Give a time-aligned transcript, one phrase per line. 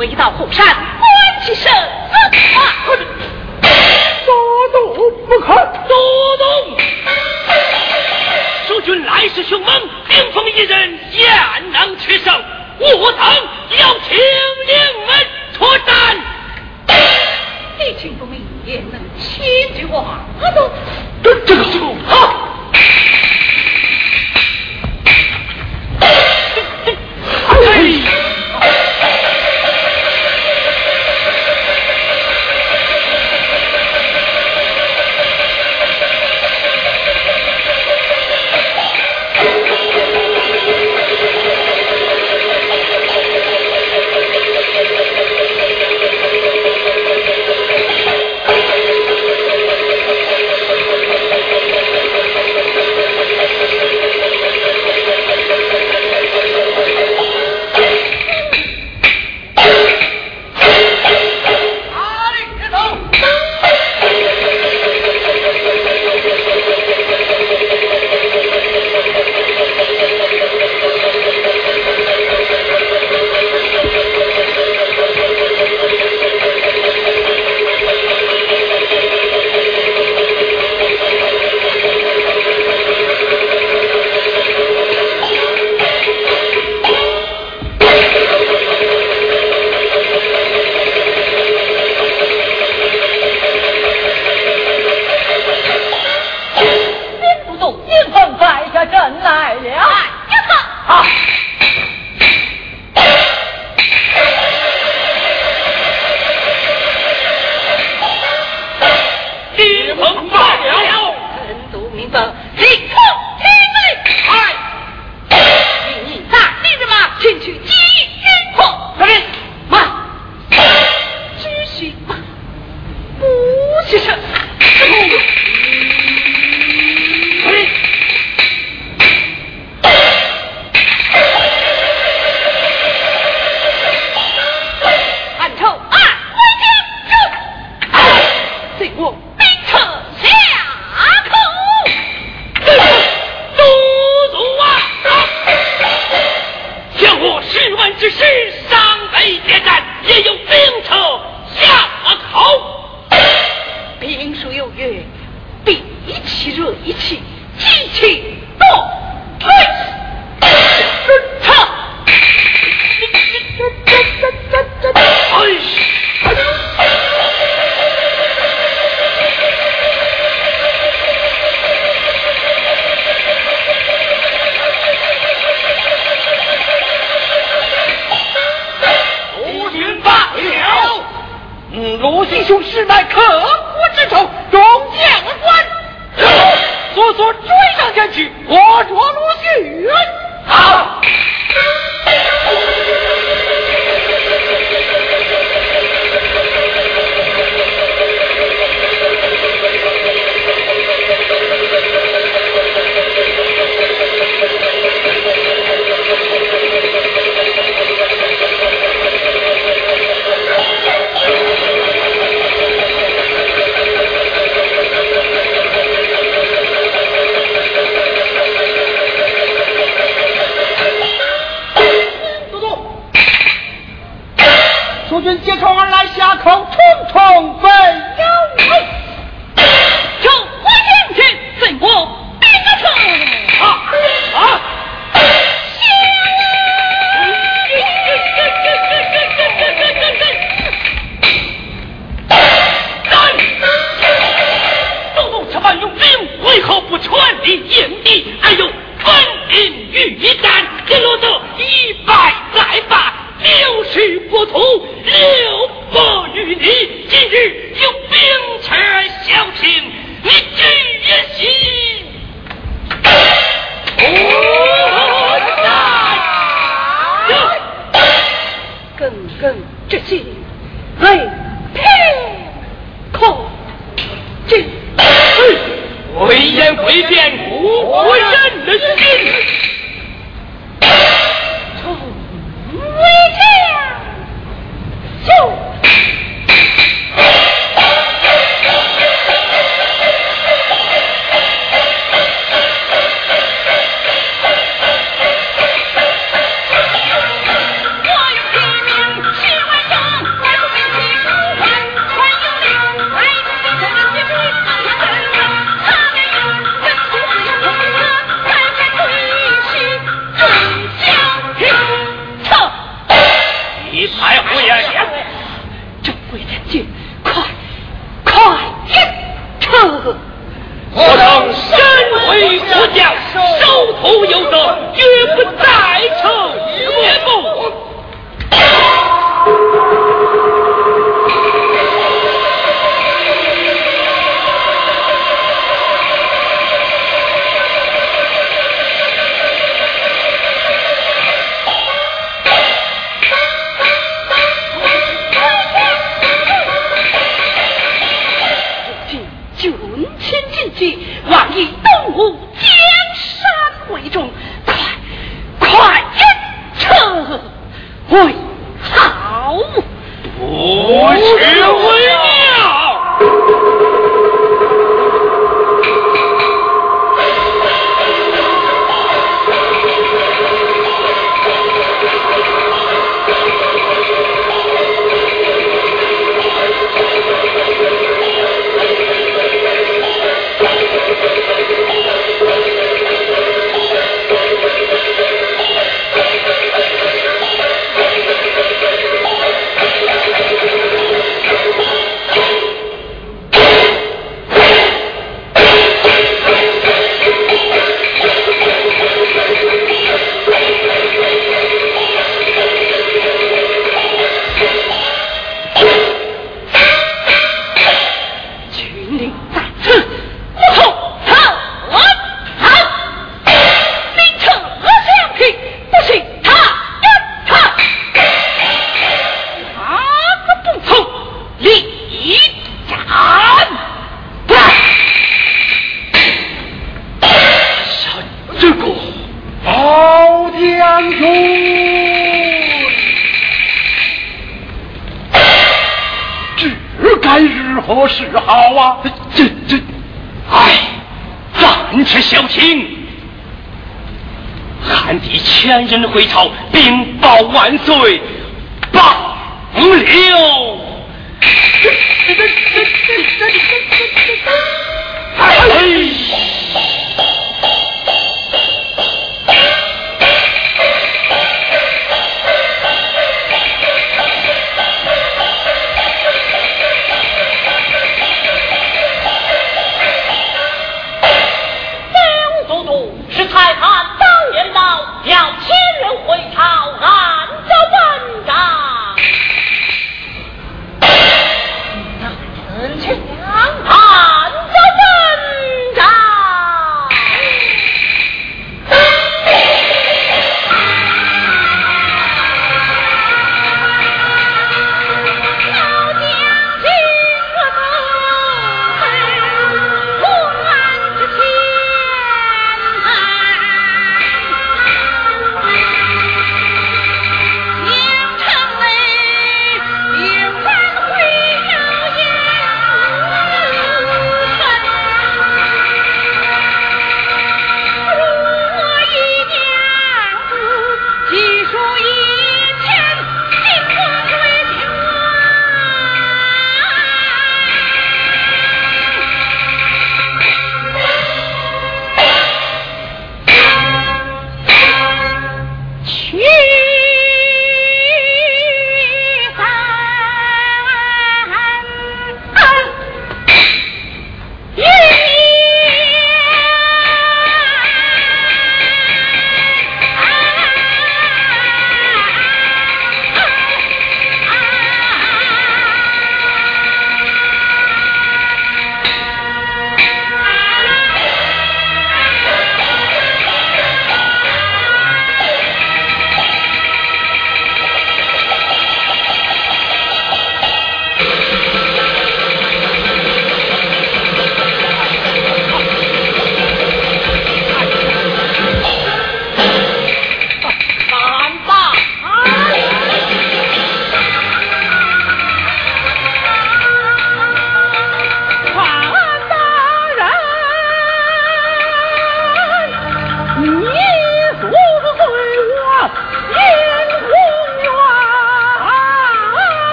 [0.00, 1.76] 未到后山，关起身子
[2.56, 2.58] 啊！
[4.24, 4.32] 多
[4.72, 4.96] 动
[5.28, 5.46] 不可，
[5.86, 5.94] 多
[6.38, 6.46] 动！
[8.66, 9.78] 蜀军来势凶猛，
[10.08, 12.34] 顶峰一人焉能取胜？
[12.98, 13.20] 我等
[13.78, 14.74] 要请令
[15.06, 15.14] 门
[15.52, 16.16] 出战。
[17.78, 19.44] 敌情不明，也能牵
[19.74, 20.02] 制我。
[21.22, 21.62] 这这个
[22.06, 22.48] 好。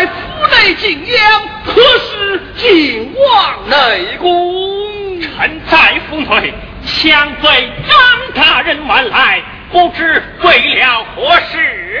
[0.00, 0.12] 在府
[0.46, 5.20] 内静养，何时进往内宫？
[5.20, 6.54] 臣在府内，
[6.86, 7.98] 强贼张
[8.34, 12.00] 大人晚来，不知为了何事？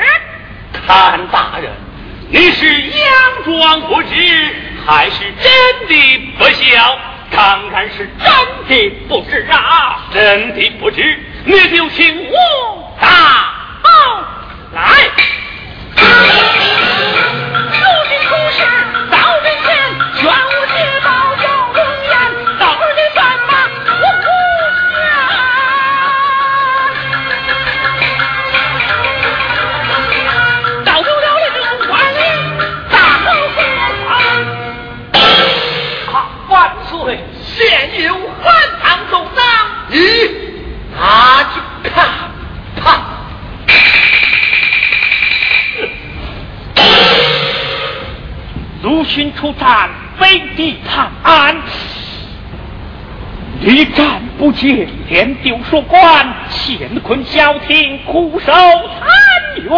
[0.86, 1.70] 谭大人，
[2.30, 4.08] 你是佯装不知，
[4.86, 5.52] 还是真
[5.86, 6.98] 的不孝？
[7.30, 8.32] 当然是真
[8.66, 10.08] 的不知啊！
[10.14, 11.02] 真的不知，
[11.44, 13.08] 你就请我大
[13.82, 13.90] 宝
[14.72, 14.80] 来。
[49.10, 51.56] 军出战，飞地探安，
[53.60, 56.00] 屡战不捷，连丢数关，
[56.48, 59.08] 乾坤消停，苦守残
[59.64, 59.76] 垣。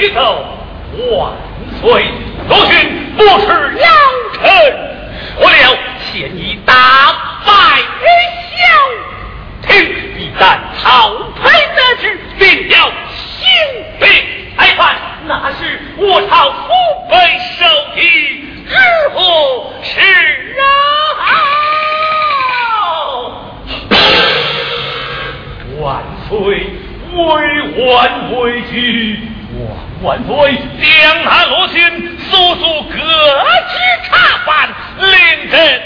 [0.00, 0.42] 一头
[1.12, 1.30] 万
[1.78, 2.10] 岁
[2.48, 2.74] 老君
[3.18, 3.86] 不是妖
[4.32, 4.42] 臣
[5.36, 5.76] 我料
[6.10, 6.72] 现已打
[7.44, 7.52] 败
[8.00, 8.06] 于
[8.56, 9.68] 孝听
[10.18, 11.44] 一旦曹丕
[11.76, 13.46] 得知便要兴
[14.00, 14.08] 兵
[14.56, 16.72] 来犯那是我朝腹
[17.10, 17.14] 背
[17.58, 18.00] 受敌
[18.64, 18.74] 日
[19.12, 19.20] 复
[19.82, 20.00] 迟
[20.56, 20.64] 啊
[25.78, 26.36] 万岁
[27.12, 29.29] 委婉委屈
[30.02, 30.54] 万岁！
[30.80, 35.82] 将他落信，速速各执茶饭，领朕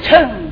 [0.00, 0.47] 成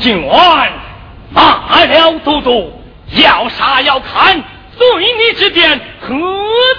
[0.00, 0.72] 不进完，
[1.28, 2.72] 骂了都督，
[3.16, 4.42] 要杀要砍，
[4.74, 6.08] 随你之便，何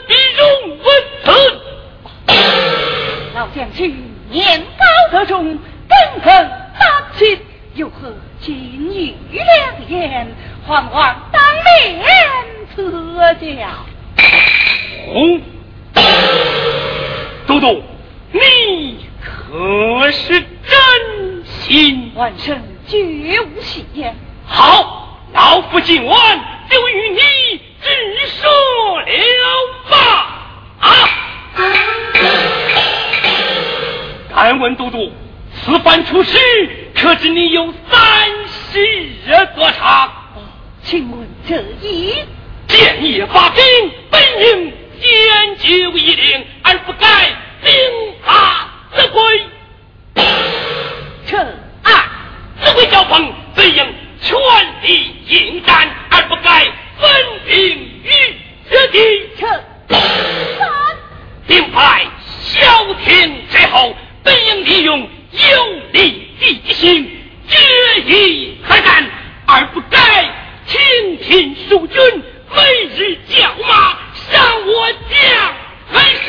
[0.08, 0.88] 必容文
[1.24, 1.32] 此？
[3.36, 3.96] 老将军
[4.32, 5.60] 年高德重，根
[6.24, 6.34] 本
[6.80, 7.38] 当亲，
[7.76, 8.56] 又何金
[8.92, 9.46] 玉良
[9.88, 10.28] 言，
[10.66, 11.44] 还望当
[11.84, 12.04] 面
[12.74, 12.92] 赐
[13.40, 13.68] 教。
[15.14, 15.42] 嗯，
[17.46, 17.84] 都督，
[18.32, 22.12] 你可是真心？
[22.16, 22.60] 万圣。
[22.92, 24.14] 绝无戏言。
[24.46, 26.40] 好，老夫今晚
[26.70, 27.20] 就与你
[27.82, 28.50] 直说
[29.00, 29.10] 了
[29.90, 29.98] 吧。
[30.82, 30.90] 啊！
[34.36, 35.10] 敢问都督，
[35.54, 36.38] 此番出师，
[36.94, 38.30] 可知你有三
[38.74, 40.12] 十日多长？
[40.84, 42.14] 请问这一
[42.68, 43.64] 建业发兵，
[44.10, 47.08] 本应坚决为令，而不该
[47.64, 47.74] 兵
[48.26, 49.46] 法则归。
[51.26, 51.61] 臣。
[52.64, 53.76] 指挥交锋，本应
[54.22, 54.38] 全
[54.84, 56.64] 力应战，而不该
[57.00, 57.10] 分
[57.48, 57.56] 兵
[58.04, 58.12] 于
[58.70, 59.00] 此地。
[59.38, 59.64] 臣
[61.48, 62.06] 兵败
[62.40, 62.62] 消
[63.04, 65.08] 停之后，本应利用有
[65.92, 67.10] 利地形
[67.48, 67.58] 决
[68.06, 69.10] 一开战，
[69.48, 70.00] 而不该
[70.68, 72.24] 听凭蜀军
[72.56, 72.62] 每
[72.96, 75.20] 日叫骂，伤我将
[75.92, 76.22] 还是。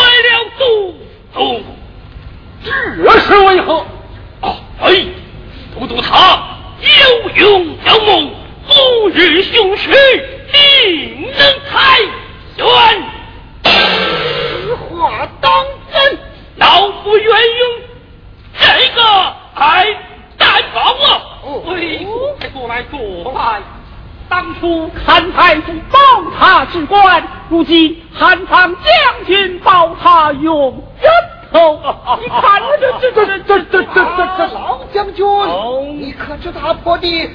[36.83, 37.32] 差将。